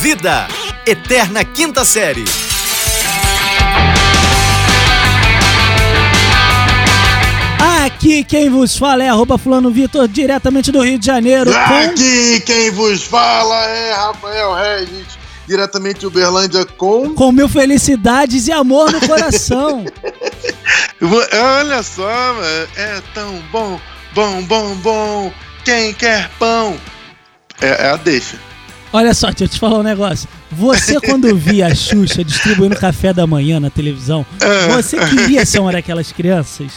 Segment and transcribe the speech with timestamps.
[0.00, 0.46] Vida,
[0.86, 2.24] Eterna Quinta Série.
[7.84, 11.50] Aqui quem vos fala é arroba fulano Vitor, diretamente do Rio de Janeiro.
[11.52, 11.58] com-
[11.90, 15.06] Aqui quem vos fala é Rafael Regis,
[15.46, 17.14] diretamente de Uberlândia com.
[17.14, 19.84] Com mil felicidades e amor no coração.
[21.60, 22.10] Olha só,
[22.76, 23.80] é tão bom,
[24.14, 25.32] bom, bom, bom.
[25.64, 26.76] Quem quer pão?
[27.60, 28.36] É, é a deixa.
[28.92, 30.28] Olha só, deixa eu te falar um negócio.
[30.50, 34.24] Você, quando via a Xuxa distribuindo café da manhã na televisão,
[34.68, 36.72] você queria ser uma daquelas crianças?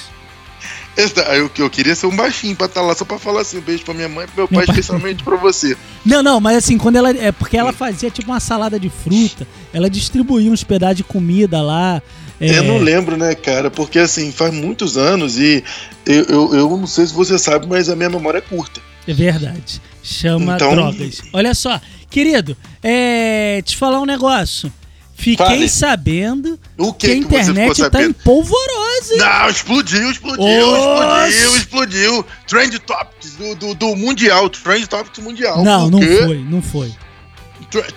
[0.97, 3.83] Eu, eu queria ser um baixinho pra estar lá só pra falar assim, um beijo
[3.85, 4.75] pra minha mãe e pro meu pai, Meu pai.
[4.75, 5.75] especialmente pra você.
[6.05, 7.11] Não, não, mas assim, quando ela.
[7.11, 11.61] É porque ela fazia tipo uma salada de fruta, ela distribuía uns pedaços de comida
[11.61, 12.01] lá.
[12.41, 13.71] é, Eu não lembro, né, cara?
[13.71, 15.63] Porque assim, faz muitos anos e
[16.05, 18.81] eu, eu, eu não sei se você sabe, mas a minha memória é curta.
[19.07, 19.81] É verdade.
[20.03, 21.21] Chama Então- drogas.
[21.33, 23.61] Olha só, querido, é.
[23.63, 24.71] Te falar um negócio.
[25.15, 25.69] Fiquei Fale.
[25.69, 28.09] sabendo O que, a que, que ficou internet tá sabendo?
[28.09, 29.13] em polvorosa.
[29.13, 29.19] hein?
[29.19, 32.25] Não, explodiu, explodiu, explodiu, explodiu.
[32.47, 35.63] Trend Topics do, do, do Mundial, Trend Topics Mundial.
[35.63, 36.91] Não, não foi, não foi.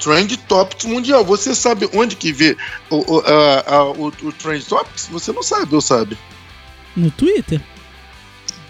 [0.02, 1.24] Trend Topics Mundial.
[1.24, 2.56] Você sabe onde que vê
[2.90, 5.08] o, o, a- a- o, o Trend Topics?
[5.10, 6.18] Você não sabe, eu sabe.
[6.94, 7.58] No Twitter?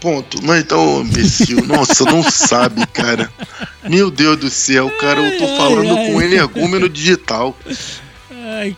[0.04, 0.38] Ponto.
[0.42, 3.32] Mas então, imbecil, nossa, não sabe, cara.
[3.88, 6.26] Meu Deus do céu, cara, eu tô falando ai, com ai.
[6.26, 7.56] energúmeno digital.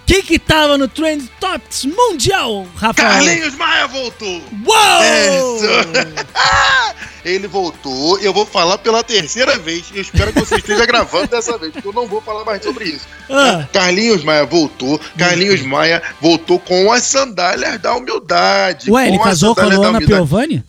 [0.06, 3.08] Quem que tava no Trend Topics Mundial, Rafael?
[3.08, 4.41] Carlinhos Maia voltou!
[4.64, 5.60] Uou!
[7.24, 9.86] Ele voltou, eu vou falar pela terceira vez.
[9.92, 12.84] Eu espero que você esteja gravando dessa vez, porque eu não vou falar mais sobre
[12.84, 13.06] isso.
[13.28, 15.00] Ah, Carlinhos Maia voltou.
[15.19, 18.88] Carlinhos Maia voltou com as sandálias da humildade.
[18.88, 20.00] ué, ele com as casou com a Luana.
[20.00, 20.64] Piovani?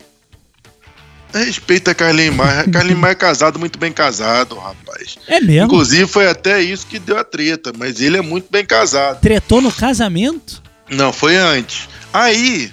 [1.37, 2.63] Respeita Carlinhos Maia.
[2.71, 5.17] Carlinhos Maia é casado, muito bem casado, rapaz.
[5.27, 5.65] É mesmo?
[5.65, 9.19] Inclusive, foi até isso que deu a treta, mas ele é muito bem casado.
[9.21, 10.61] Tretou no casamento?
[10.89, 11.87] Não, foi antes.
[12.13, 12.71] Aí,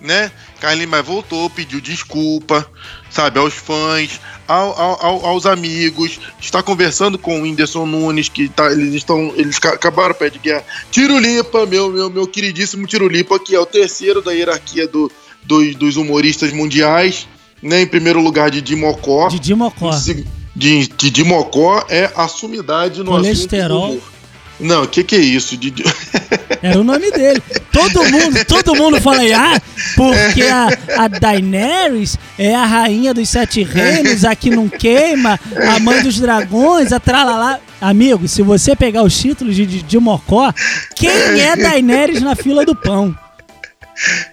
[0.00, 0.30] né,
[0.60, 2.68] Carlinhos Maia voltou, pediu desculpa,
[3.10, 8.48] sabe, aos fãs, ao- ao- ao- aos amigos, está conversando com o Whindersson Nunes, que
[8.48, 10.64] tá, eles estão, eles ca- acabaram pé de guerra.
[10.90, 15.10] Tirulipa, meu, meu, meu queridíssimo Tirulipa, que é o terceiro da hierarquia do,
[15.44, 17.28] dos, dos humoristas mundiais,
[17.62, 19.28] né, em primeiro lugar de Dimocó.
[19.28, 19.90] Didi Mocó.
[19.90, 23.84] Em seg- De, de Dimocó é a sumidade no Colesterol.
[23.86, 24.18] assunto humor.
[24.60, 25.56] Não, o que que é isso?
[25.56, 25.84] Didi...
[26.60, 27.40] Era o nome dele.
[27.70, 29.60] Todo mundo, todo mundo fala aí, ah,
[29.94, 30.68] porque a,
[31.04, 35.38] a Daenerys é a rainha dos sete reinos, a que não queima,
[35.72, 37.60] a mãe dos dragões, a tralalá.
[37.80, 40.52] Amigo, se você pegar os títulos de Didi Mocó,
[40.96, 41.08] quem
[41.40, 43.16] é Daenerys na fila do pão?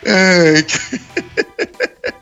[0.03, 0.65] É,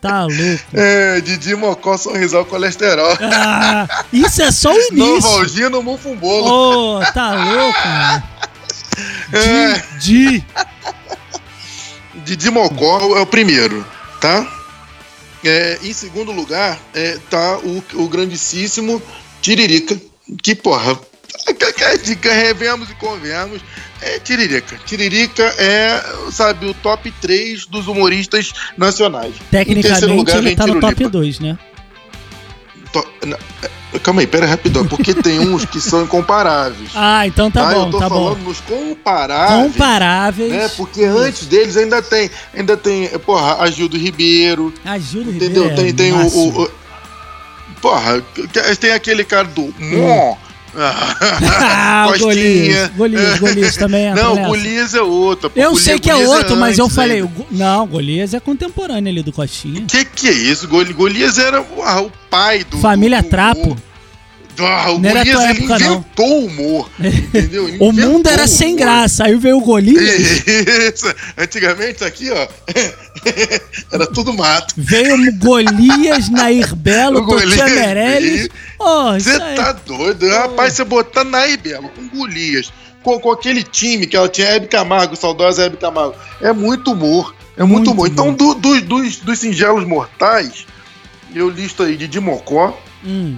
[0.04, 0.64] Tá louco.
[0.74, 3.18] É, Didi Mocó, sorrisal, colesterol.
[3.22, 4.98] Ah, isso é só o início.
[4.98, 7.00] Novalgino, Mufumbolo.
[7.00, 8.24] Ô, tá louco, mano.
[9.32, 10.46] É, Didi.
[12.16, 13.86] Didi Mocó é o primeiro,
[14.20, 14.46] tá?
[15.42, 19.02] É, em segundo lugar, é, tá o, o grandíssimo
[19.42, 19.98] Tiririca,
[20.42, 21.00] que, porra,
[22.04, 23.62] dica, revemos e convenhamos,
[24.02, 24.78] é Tiririca.
[24.86, 29.34] Tiririca é, sabe, o top 3 dos humoristas nacionais.
[29.52, 31.10] Tecnicamente lugar, ele tá no top Tirulipa.
[31.18, 31.58] 2, né?
[32.92, 33.08] To-
[33.64, 36.90] é, Calma aí, pera rapidão, porque tem uns que são incomparáveis.
[36.96, 38.50] Ah, então tá Ah, bom, eu tô tá falando bom.
[38.50, 39.72] nos comparáveis.
[39.72, 40.52] Comparáveis.
[40.52, 40.68] né?
[40.76, 45.64] Porque antes deles ainda tem, ainda tem, porra, a Gildo Ribeiro, A entendeu?
[45.70, 46.72] Ribeiro é tem tem o, o, o-
[47.82, 48.24] Porra,
[48.80, 49.74] tem aquele cara do.
[50.76, 52.20] Ah, o.
[52.20, 52.90] Golias.
[52.96, 54.48] Golias, Golias também entra Não, nessa.
[54.48, 55.50] Golias é outro.
[55.50, 55.60] pô.
[55.60, 57.18] Eu Golias- sei que é Golias outro, mas eu falei.
[57.22, 57.32] ainda.
[57.40, 59.84] o Não, Golias é contemporâneo ali do Coxinha.
[59.88, 60.68] Que que é isso?
[60.68, 62.78] Gol- Golias era o pai do.
[62.80, 63.78] Família do- do Trapo.
[64.60, 65.94] Ah, o Não Golias época, não.
[65.96, 66.90] inventou o humor.
[67.00, 67.70] Entendeu?
[67.80, 68.80] O mundo era sem humor.
[68.80, 69.24] graça.
[69.26, 70.02] Aí veio o Golias,
[70.48, 71.14] Isso.
[71.38, 72.48] Antigamente, aqui, ó.
[73.92, 74.74] Era tudo mato.
[74.78, 78.50] veio o Golias, Nair Belo, Totia Meirelles.
[78.80, 79.56] Oh, Você aí.
[79.56, 80.28] tá doido?
[80.30, 84.68] Rapaz, você botar Nair Belo com Golias, com, com aquele time que ela tinha, Hebe
[84.68, 86.16] Camargo, saudosa Hebe Camargo.
[86.42, 87.34] É muito humor.
[87.56, 88.08] É muito, Muito humor.
[88.08, 88.36] Então, humor.
[88.38, 90.66] do- do- dos, dos singelos mortais,
[91.36, 93.38] eu listo aí de Dimocó, Hum,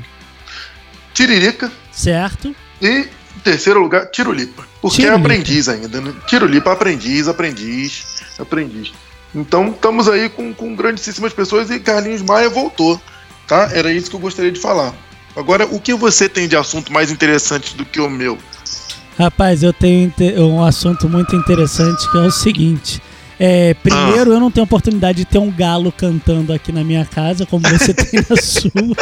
[1.15, 2.55] Tiririca certo.
[2.79, 4.63] e, em terceiro lugar, Tirulipa.
[4.81, 5.17] Porque Tirulipa.
[5.17, 6.13] é aprendiz ainda, né?
[6.27, 8.05] Tirulipa, aprendiz, aprendiz,
[8.37, 8.91] aprendiz.
[9.33, 13.01] Então, estamos aí com, com grandíssimas pessoas e Carlinhos Maia voltou,
[13.47, 13.69] tá?
[13.73, 14.93] Era isso que eu gostaria de falar.
[15.35, 18.37] Agora, o que você tem de assunto mais interessante do que o meu?
[19.17, 23.01] Rapaz, eu tenho um assunto muito interessante que é o seguinte.
[23.39, 24.35] É, primeiro, Ah.
[24.35, 27.93] eu não tenho oportunidade de ter um galo cantando aqui na minha casa, como você
[27.93, 28.95] tem na sua.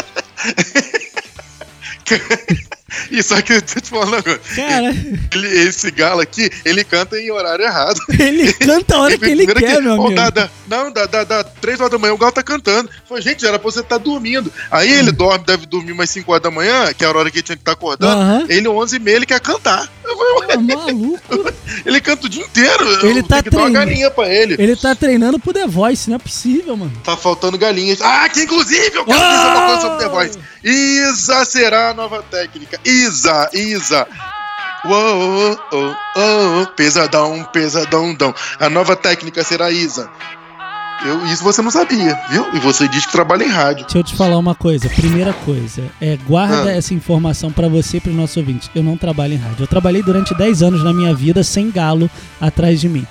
[3.09, 4.39] E só que, eu te falar um negócio.
[4.55, 4.93] Cara,
[5.33, 7.99] Ele- esse galo aqui, ele canta em horário errado.
[8.19, 10.13] ele canta a hora que ele quer, meu ó, amigo.
[10.15, 12.91] dá- dá- não, dá, dá, dá três horas da manhã, o galo tá cantando.
[13.09, 14.53] Falei, gente, era pra você estar dormindo.
[14.69, 15.13] Aí ele Hum.
[15.13, 17.55] dorme, deve dormir umas 5 horas da manhã, que é a hora que ele tinha
[17.55, 18.13] que estar acordando.
[18.13, 18.45] Aham.
[18.47, 19.89] Ele, 11 e meia, ele quer cantar.
[20.49, 21.53] Ah, maluco.
[21.85, 23.05] ele canta o dia inteiro.
[23.07, 23.73] Ele tá dar uma treinando.
[23.73, 24.55] galinha pra ele.
[24.59, 26.93] Ele tá treinando pro The Voice, não é possível, mano.
[27.03, 28.01] Tá faltando galinhas.
[28.01, 30.39] Ah, que inclusive eu quero dizer uma coisa sobre The Voice.
[30.63, 32.79] Isa será a nova técnica.
[32.85, 34.07] Isa, Isa.
[34.85, 38.35] Uou, oh, oh, pesadão, pesadão, dão.
[38.59, 40.09] A nova técnica será Isa.
[41.05, 42.45] Eu, isso você não sabia, viu?
[42.53, 43.83] E você diz que trabalha em rádio.
[43.85, 44.87] Deixa eu te falar uma coisa.
[44.89, 46.75] Primeira coisa, é guarda Ah.
[46.75, 48.69] essa informação pra você e pros nossos ouvintes.
[48.73, 49.63] Eu não trabalho em rádio.
[49.63, 52.09] Eu trabalhei durante 10 anos na minha vida sem galo
[52.39, 53.05] atrás de mim.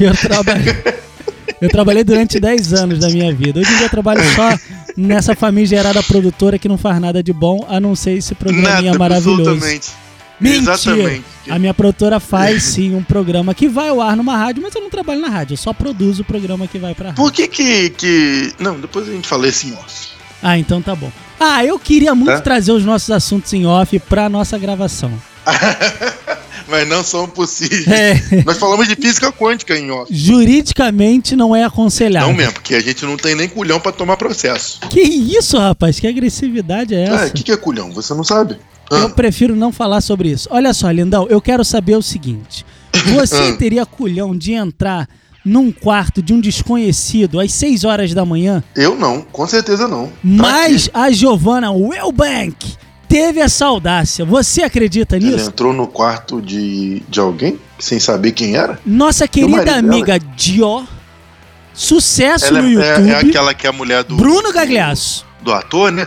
[0.00, 0.74] Eu, eu trabalhei.
[1.60, 3.60] Eu trabalhei durante 10 anos da minha vida.
[3.60, 4.58] Hoje em dia eu trabalho só
[4.96, 9.42] nessa famigerada produtora que não faz nada de bom, a não ser esse programinha maravilhoso.
[9.50, 9.90] absolutamente.
[10.42, 10.72] Mentira!
[10.72, 11.24] Exatamente.
[11.48, 14.80] A minha produtora faz sim um programa que vai ao ar numa rádio, mas eu
[14.82, 17.22] não trabalho na rádio, eu só produzo o programa que vai pra rádio.
[17.22, 18.52] Por que que, que...
[18.58, 20.08] Não, depois a gente fala esse em off.
[20.42, 21.10] Ah, então tá bom.
[21.38, 22.40] Ah, eu queria muito Tá.
[22.40, 25.12] trazer os nossos assuntos em off pra nossa gravação.
[26.68, 27.86] Mas não são possíveis.
[27.88, 30.12] É, Nós falamos de física quântica em off.
[30.14, 32.28] juridicamente não é aconselhável.
[32.28, 34.80] Não mesmo, porque a gente não tem nem culhão pra tomar processo.
[34.88, 35.98] Que isso, rapaz?
[36.00, 37.26] Que agressividade é Ah, essa?
[37.26, 37.90] o que, que é culhão?
[37.92, 38.56] Você não sabe?
[38.94, 40.48] Eu Ah, prefiro não falar sobre isso.
[40.50, 42.64] Olha só, lindão, eu quero saber o seguinte:
[43.14, 43.56] você Ah.
[43.56, 45.08] teria culhão de entrar
[45.44, 50.08] num quarto de um desconhecido às 6 horas da manhã, eu não, com certeza não.
[50.22, 52.76] Mas a Giovanna Welbank
[53.08, 54.24] teve essa audácia?
[54.24, 55.48] Você acredita nisso?
[55.48, 58.78] entrou no quarto de, de alguém sem saber quem era?
[58.86, 60.86] Nossa querida amiga Dio,
[61.74, 63.10] sucesso Ela no é, YouTube.
[63.10, 64.16] é aquela que é a mulher do.
[64.16, 65.24] Bruno Gagliasso.
[65.40, 66.06] Do, do ator, né?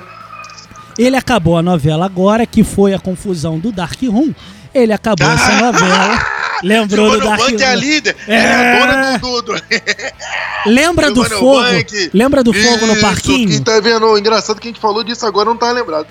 [0.98, 4.34] Ele acabou a novela agora, que foi a confusão do Dark Room.
[4.74, 5.34] Ele acabou Ah!
[5.34, 6.26] essa novela.
[6.64, 7.80] Lembrou do Dark Bank é a Room.
[7.80, 8.16] líder.
[8.28, 8.36] É.
[8.36, 9.42] É a dona do.
[9.42, 9.62] do, do...
[10.66, 11.62] Lembra do fogo?
[11.62, 12.12] Bank.
[12.14, 13.50] Lembra do fogo no parquinho?
[13.50, 14.06] Quem tá vendo?
[14.06, 16.08] O engraçado que a gente falou disso agora não tá lembrado.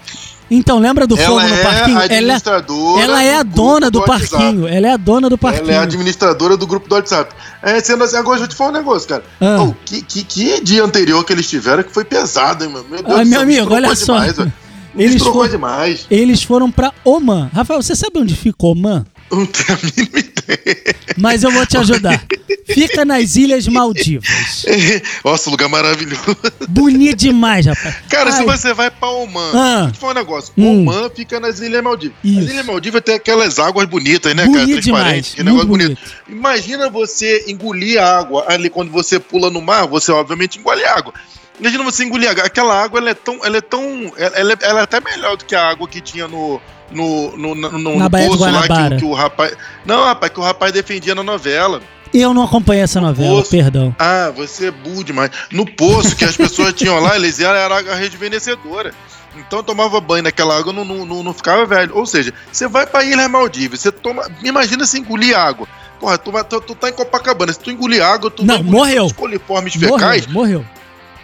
[0.51, 1.97] Então, lembra do fogo ela no é parquinho?
[1.97, 3.03] Ela, administradora.
[3.03, 4.31] ela é a do dona do WhatsApp.
[4.31, 4.69] parquinho.
[4.69, 5.65] Ela é a dona do parquinho.
[5.65, 7.35] Ela é a administradora do grupo do WhatsApp.
[7.63, 9.25] É, sendo assim, agora eu te falar um negócio, cara.
[9.41, 9.63] Ah.
[9.63, 12.85] Ô, que, que, que dia anterior que eles tiveram que foi pesado, hein, mano?
[12.91, 14.13] Meu Deus Ah, do meu céu, amigo, olha só.
[14.19, 14.53] Demais, velho.
[14.97, 16.07] Eles foram- demais.
[16.11, 17.51] Eles foram pra Oman.
[17.53, 19.05] Rafael, você sabe onde fica Oman?
[19.31, 20.97] Não tenho a mínima ideia.
[21.17, 22.23] Mas eu vou te ajudar.
[22.67, 24.65] Fica nas Ilhas Maldivas.
[25.25, 26.23] Nossa, lugar maravilhoso.
[26.69, 27.97] Bonito demais, rapaz.
[28.09, 29.75] Cara, se Ai, você vai pra Oman, Ah.
[29.77, 30.53] deixa eu te falar um negócio.
[30.57, 30.81] Hum.
[30.89, 32.17] Oman fica nas Ilhas Maldivas.
[32.23, 32.41] Isso.
[32.41, 34.73] As Ilhas Maldivas tem aquelas águas bonitas, né, Bonito cara?
[34.83, 36.01] Transparentes, demais, aquele negócio muito bonito.
[36.29, 41.13] Imagina você engolir a água ali quando você pula no mar, você obviamente engole água.
[41.61, 42.45] Imagina você engolir água.
[42.45, 43.39] Aquela água, ela é tão.
[43.45, 44.13] Ela é tão.
[44.17, 46.61] Ela é, ela é até melhor do que a água que tinha no.
[46.91, 49.57] No, no, no, no, Na no poço lá que, que o rapaz.
[49.87, 51.81] Não, rapaz, que o rapaz defendia na novela.
[52.13, 53.51] Eu não acompanhei essa novela, Poço.
[53.51, 53.97] perdão.
[53.99, 55.31] Ah, você é burro demais.
[55.51, 58.93] No poço que as pessoas tinham lá, eles eram era água rejuvenescedora.
[59.37, 61.97] Então tomava banho naquela água, não, não, não, não ficava velho.
[61.97, 64.31] Ou seja, você vai pra Ilha Maldivas, você toma.
[64.45, 65.67] Imagina se engolir água.
[65.99, 69.13] Porra, tu, tu, tu tá em Copacabana, se tu engolir água, tu Não, morreu.
[69.15, 70.27] coliformes fecais.
[70.27, 70.65] Morreu, morreu.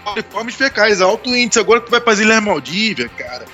[0.04, 1.58] Coliformes fecais, alto índice.
[1.58, 3.44] Agora tu vai pras Ilhas Maldivas, cara.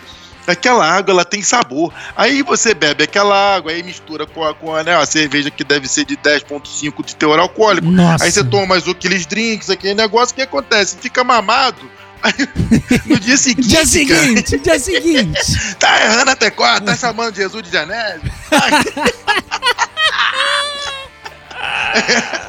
[0.47, 1.93] Aquela água, ela tem sabor.
[2.17, 5.65] Aí você bebe aquela água, aí mistura com a, com a, né, a cerveja que
[5.65, 7.89] deve ser de 10,5 de teor alcoólico.
[7.89, 8.25] Nossa.
[8.25, 10.97] Aí você toma mais aqueles drinks, aquele negócio, o que acontece?
[11.01, 11.91] Fica mamado.
[13.07, 15.75] No dia seguinte, Dia cara, seguinte, dia seguinte.
[15.79, 18.33] tá errando até quatro, tá chamando Jesus de Janésio.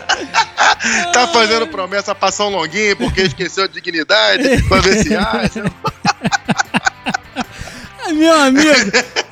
[1.13, 5.63] tá fazendo promessa pra São Longuinho porque esqueceu a dignidade, pra ver se acha.
[8.13, 8.69] Meu amigo,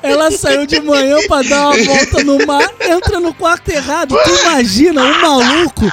[0.02, 4.14] ela saiu de manhã pra dar uma volta no mar, entra no quarto errado.
[4.22, 5.90] Tu imagina um maluco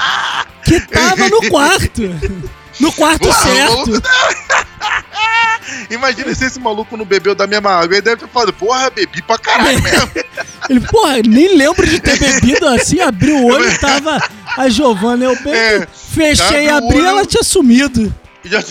[0.66, 2.02] que tava no quarto.
[2.80, 4.04] No quarto Porra, certo.
[5.90, 7.96] Imagina se esse maluco não bebeu da mesma água.
[7.96, 10.12] Ele deve ter falado, porra, bebi pra caralho mesmo.
[10.70, 14.18] Ele, porra, nem lembro de ter bebido assim, abri o olho e tava
[14.58, 15.26] a Giovana.
[15.26, 17.06] Eu bem, É, fechei e o abri, olho.
[17.08, 18.14] ela tinha sumido.
[18.46, 18.62] Já...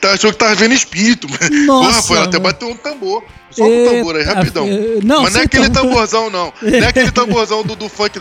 [0.00, 1.28] tá, achou que tava vendo espírito.
[1.66, 2.52] Nossa, Porra, ela até mano.
[2.52, 3.22] bateu um tambor.
[3.50, 4.66] Solta o tambor aí, rapidão.
[4.66, 5.82] eh, não, Mas não é aquele tambor.
[5.92, 6.52] tamborzão, não.
[6.60, 8.20] Não é aquele tamborzão do, do funk.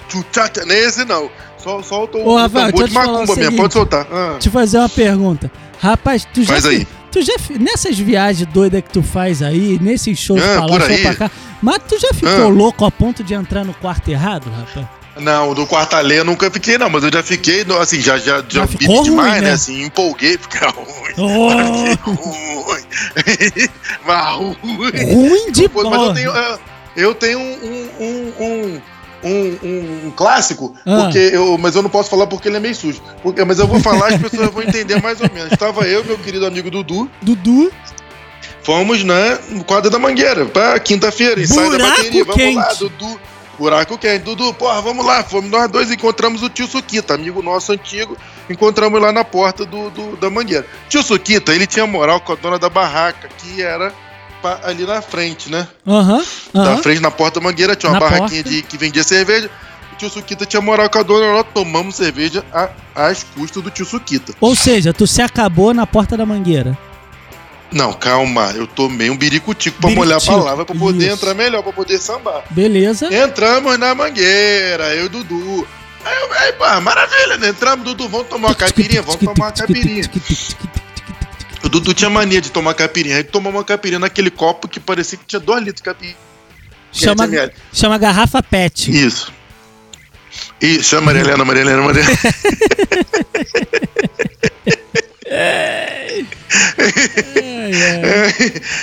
[0.65, 1.29] Não é esse, não.
[1.57, 3.57] Só, solta o, Ô, Rafael, tambor de macumba mesmo.
[3.57, 4.07] Pode soltar.
[4.11, 4.37] Ah.
[4.39, 5.51] te fazer uma pergunta.
[5.79, 6.87] Rapaz, tu já, Faz aí.
[7.11, 10.97] tu já nessas viagens doidas que tu faz aí, nesses shows Ah, pra lá, show
[10.99, 12.47] pra cá, mas tu já ficou Ah.
[12.49, 14.85] louco a ponto de entrar no quarto errado, rapaz?
[15.15, 18.61] Não, do quarta-lê eu nunca fiquei, não, mas eu já fiquei, assim, já, já, já,
[18.61, 19.41] Já vi ficou ruim, demais, né?
[19.49, 19.51] né?
[19.53, 21.13] Assim, empolguei, fica ruim.
[21.17, 22.83] Oh, ruim.
[24.05, 24.55] Mas ruim.
[25.13, 26.59] ruim de Pô, Mas eu tenho, eu-
[26.95, 28.81] eu tenho um, um, um,
[29.23, 29.29] um,
[29.63, 31.03] um- um clássico, Ah.
[31.03, 33.01] porque eu, mas eu não posso falar porque ele é meio sujo.
[33.21, 35.51] Porque- mas eu vou falar, as pessoas vão entender mais ou menos.
[35.51, 37.71] Estava eu meu querido amigo Dudu, Dudu,
[38.63, 42.23] fomos né, no quadro da Mangueira, pra quinta-feira, ensaio da bateria.
[42.25, 42.73] Vamos lá.
[42.73, 43.19] Dudu.
[43.57, 44.23] Buraco quente.
[44.23, 45.23] Dudu, porra, vamos lá.
[45.23, 48.17] Fomos nós dois encontramos o tio Suquita, amigo nosso antigo.
[48.49, 50.65] Encontramos lá na porta do, do- da Mangueira.
[50.89, 53.93] Tio Suquita, ele tinha moral com a dona da barraca, que era
[54.41, 55.67] pa- ali na frente, né?
[55.87, 56.77] aham, Na aham.
[56.81, 59.49] frente, na porta da Mangueira, tinha uma Na barraquinha de, que vendia cerveja.
[59.93, 63.69] O tio Suquita tinha moral com a dona, nós tomamos cerveja a- às custas do
[63.69, 64.33] tio Suquita.
[64.41, 66.77] Ou seja, tu se acabou na porta da mangueira.
[67.73, 71.13] Não, calma, eu tomei um biricutico pra molhar a palavra, pra poder isso.
[71.15, 72.43] entrar melhor, pra poder sambar.
[72.51, 73.13] Beleza.
[73.13, 75.67] Entramos na mangueira, eu e Dudu.
[76.05, 77.49] Aí, eu- aí pá, maravilha, né?
[77.49, 79.01] Entramos, Dudu, vamos tomar uma caipirinha?
[79.01, 80.03] Vamos tomar uma caipirinha.
[81.63, 83.17] O Dudu tinha mania de tomar caipirinha.
[83.17, 86.17] Aí tomou uma caipirinha naquele copo que parecia que tinha 2 litros de caipirinha.
[86.91, 87.53] Chama, 500 ml.
[87.73, 88.91] chama garrafa pet.
[88.91, 89.33] Isso.
[90.61, 92.03] E chama Maria Helena, Maria Helena, Maria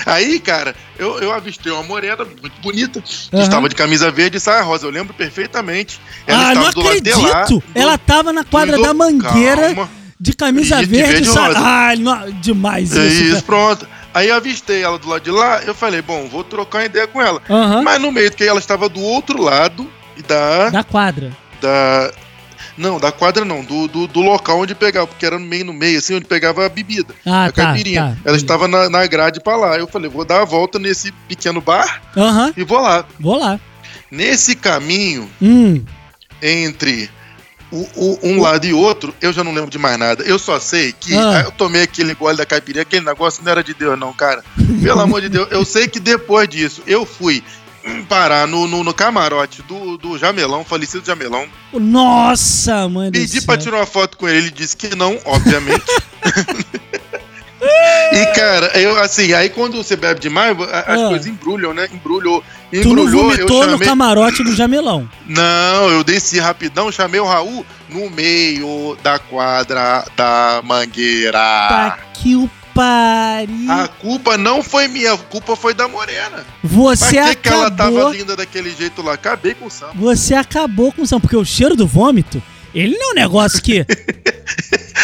[0.07, 3.42] Aí, cara, eu, eu avistei uma morena muito bonita, que Aham.
[3.42, 4.87] estava de camisa verde e saia rosa.
[4.87, 6.00] Eu lembro perfeitamente.
[6.26, 7.49] Ah, não estava do lado acredito!
[7.59, 9.90] do- Ela tava na quadra do- da mangueira Calma.
[10.19, 11.59] de camisa De- de verde, e rosa.
[11.59, 13.23] Ai, não, demais É isso.
[13.23, 13.42] isso, cara.
[13.42, 13.88] pronto.
[14.12, 17.07] Aí eu avistei ela do lado de lá, eu falei, bom, vou trocar uma ideia
[17.07, 17.40] com ela.
[17.49, 17.83] Aham.
[17.83, 19.88] Mas no meio que ela estava do outro lado
[20.26, 21.30] da, Da quadra.
[21.61, 22.12] da
[22.76, 25.73] não, da quadra não, do, do, do local onde pegava, porque era no meio no
[25.73, 28.19] meio assim, onde pegava a bebida, Ah, a tá, caipirinha.
[28.23, 28.29] tá.
[28.29, 29.76] Ela estava na, na grade pra lá.
[29.79, 33.05] Eu falei, vou dar a volta nesse pequeno bar Aham, e vou lá.
[33.19, 33.59] vou lá.
[34.11, 35.83] Nesse caminho Hum,
[36.43, 37.11] entre
[37.73, 40.25] o, o- um lado e outro, eu já não lembro de mais nada.
[40.25, 41.43] Eu só sei que Ah.
[41.45, 44.43] eu tomei aquele gole da caipirinha, aquele negócio não era de Deus, não, cara.
[44.83, 47.45] Pelo amor de Deus, eu sei que depois disso eu fui
[48.09, 51.47] parar no, no, no camarote do, do Jamelão, falecido Jamelão.
[51.73, 55.85] nossa, do Pedi pra tirar uma foto com ele, ele disse que não, obviamente.
[58.13, 61.09] e, cara, eu assim, aí quando você bebe demais, as Ah.
[61.09, 61.89] coisas embrulham, né?
[61.93, 62.43] Embrulhou.
[62.71, 63.89] Tu não Embrulhou, eu vomitou no chamei.
[63.89, 65.09] camarote do Jamelão.
[65.27, 71.39] Não, eu desci rapidão, chamei o Raul no meio da quadra da mangueira.
[71.39, 73.71] Tá que o pariu.
[73.71, 76.45] A culpa não foi minha, a culpa foi da Morena.
[76.62, 78.12] Você Pra que, que ela tava acabou.
[78.12, 79.15] linda daquele jeito lá?
[79.15, 79.93] Acabei com o samba.
[79.97, 82.43] Você acabou com o samba, porque o cheiro do vômito,
[82.75, 83.85] ele não é um negócio que.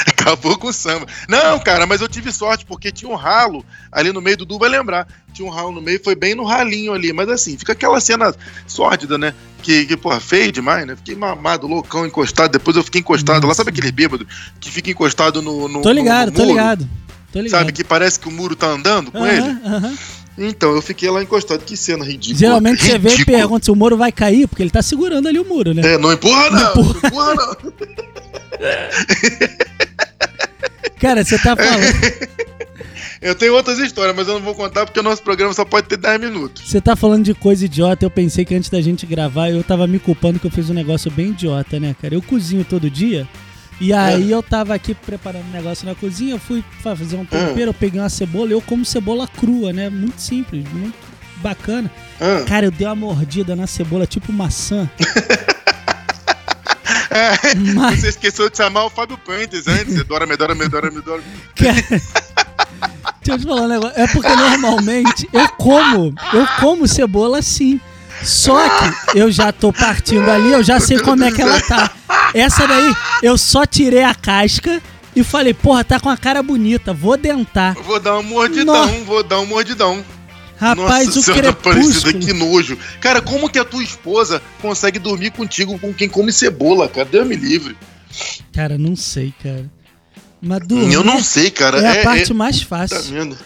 [0.07, 1.07] Acabou com o samba.
[1.29, 4.69] Não, cara, mas eu tive sorte, porque tinha um ralo ali no meio, Dudu vai
[4.69, 5.07] lembrar.
[5.33, 7.13] Tinha um ralo no meio, foi bem no ralinho ali.
[7.13, 8.35] Mas assim, fica aquela cena
[8.67, 9.33] sórdida, né?
[9.63, 10.97] Que, que porra, feio demais, né?
[10.97, 12.51] Fiquei mamado, loucão, encostado.
[12.51, 13.49] Depois eu fiquei encostado lá.
[13.49, 13.59] Nossa.
[13.59, 14.27] Sabe aquele bêbado
[14.59, 15.69] que fica encostado no.
[15.69, 16.89] no Tô ligado, no- no tô ligado.
[17.49, 19.49] Sabe, que parece que o muro tá andando com Aham, ele?
[19.67, 19.95] aham.
[20.39, 21.65] Então, eu fiquei lá encostado.
[21.65, 22.39] Que cena ridícula.
[22.39, 23.39] Geralmente você vê e Ridícula.
[23.39, 25.95] pergunta se o muro vai cair, porque ele tá segurando ali o muro, né?
[25.95, 27.57] É, não empurra não, não empurra não.
[31.01, 31.83] Cara, você tá falando.
[33.23, 35.89] Eu tenho outras histórias, mas eu não vou contar porque o nosso programa só pode
[35.89, 36.71] ter 10 minutos.
[36.71, 39.87] Você tá falando de coisa idiota, eu pensei que antes da gente gravar, eu tava
[39.87, 42.15] me culpando que eu fiz um negócio bem idiota, né, cara?
[42.15, 43.27] Eu cozinho todo dia.
[43.81, 47.25] E aí eu tava aqui preparando um negócio na cozinha, eu fui fa- fazer um
[47.27, 49.91] tempero, eu peguei uma cebola, eu como cebola crua, né?
[49.91, 50.97] Muito simples, muito
[51.43, 51.91] bacana.
[52.19, 54.89] Ah, Cara, eu dei uma mordida na cebola, tipo maçã.
[57.75, 60.03] Mas, você esqueceu de chamar o Fábio Puentes antes.
[60.05, 61.23] Dora, me, dora, me, dora, me, dora.
[61.55, 62.03] cara, deixa
[63.29, 64.01] eu te falar um negócio.
[64.01, 67.81] É porque normalmente eu como, eu como cebola assim.
[68.23, 71.91] Só que eu já tô partindo ali, eu já sei como é que ela tá.
[72.35, 74.83] Essa daí, eu só tirei a casca
[75.15, 77.75] e falei, porra, tá com a cara bonita, vou dentar.
[77.75, 79.05] Vou dar um mordidão, Nossa.
[79.05, 80.05] vou dar um mordidão.
[80.59, 82.19] Rapaz, Nossa o Senhora crepúsculo.
[82.19, 82.79] que nojo.
[83.01, 87.07] Cara, como que a tua esposa consegue dormir contigo com quem come cebola, cara?
[87.07, 87.77] Deus me livre.
[88.53, 89.71] Cara, não sei, cara.
[90.41, 91.79] Mas dormir Eu não sei, cara.
[91.81, 93.03] é a É, parte é- mais Tá fácil.
[93.13, 93.37] vendo?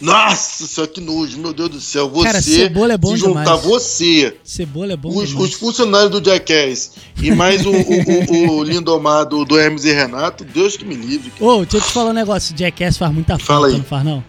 [0.00, 2.08] Nossa senhora, que nojo, meu Deus do céu.
[2.08, 3.62] Você, Cara, cebola é bom se juntar demais.
[3.64, 5.48] você, Cebola é bom os, demais.
[5.48, 9.92] os funcionários do Jackass e mais o, o, o, o Lindomar do, do Hermes e
[9.92, 11.32] Renato, Deus que me livre.
[11.40, 12.56] Ô, deixa eu te falar um negócio.
[12.56, 13.78] Jackass faz muita Fala falta, aí.
[13.78, 14.24] não faz não?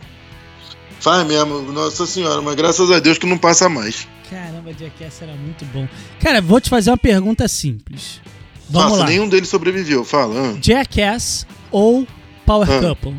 [0.99, 4.07] Faz mesmo, nossa senhora, mas graças a Deus que não passa mais.
[4.29, 5.87] Caramba, Jackass era muito bom.
[6.19, 8.19] Cara, vou te fazer uma pergunta simples.
[8.69, 9.09] Vamos Faça, lá.
[9.09, 10.35] nenhum deles sobreviveu, fala.
[10.53, 10.57] ah.
[10.61, 12.07] Jackass ou
[12.45, 12.79] Power Ah.
[12.81, 13.15] Couple?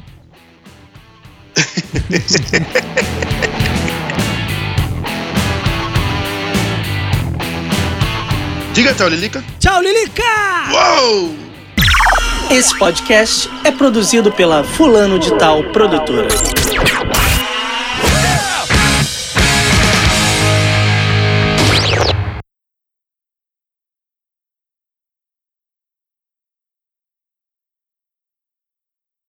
[8.72, 9.44] Diga tchau, Lilica.
[9.58, 10.22] Tchau, Lilica!
[10.72, 11.34] Uou!
[12.50, 16.28] Esse podcast é produzido pela Fulano de Tal Produtora.